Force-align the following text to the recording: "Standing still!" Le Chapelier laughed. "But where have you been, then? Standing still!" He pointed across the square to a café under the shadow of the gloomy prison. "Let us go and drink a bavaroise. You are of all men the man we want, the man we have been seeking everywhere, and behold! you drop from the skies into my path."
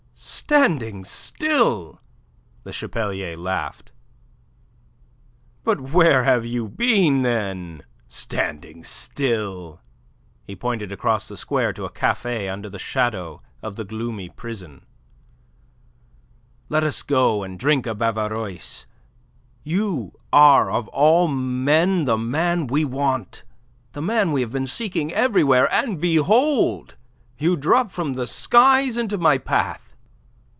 "Standing 0.23 1.03
still!" 1.03 1.99
Le 2.63 2.71
Chapelier 2.71 3.35
laughed. 3.35 3.91
"But 5.63 5.79
where 5.81 6.25
have 6.25 6.45
you 6.45 6.67
been, 6.67 7.23
then? 7.23 7.83
Standing 8.07 8.83
still!" 8.83 9.81
He 10.43 10.55
pointed 10.55 10.91
across 10.91 11.27
the 11.27 11.37
square 11.37 11.73
to 11.73 11.85
a 11.85 11.89
café 11.91 12.51
under 12.51 12.69
the 12.69 12.77
shadow 12.77 13.41
of 13.63 13.77
the 13.77 13.83
gloomy 13.85 14.29
prison. 14.29 14.85
"Let 16.69 16.83
us 16.83 17.01
go 17.01 17.41
and 17.43 17.57
drink 17.57 17.87
a 17.87 17.95
bavaroise. 17.95 18.85
You 19.63 20.11
are 20.31 20.69
of 20.69 20.87
all 20.89 21.29
men 21.29 22.03
the 22.05 22.17
man 22.17 22.67
we 22.67 22.85
want, 22.85 23.43
the 23.93 24.01
man 24.03 24.31
we 24.33 24.41
have 24.41 24.51
been 24.51 24.67
seeking 24.67 25.11
everywhere, 25.11 25.71
and 25.73 25.99
behold! 25.99 26.95
you 27.39 27.55
drop 27.57 27.91
from 27.91 28.13
the 28.13 28.27
skies 28.27 28.97
into 28.97 29.17
my 29.17 29.39
path." 29.39 29.87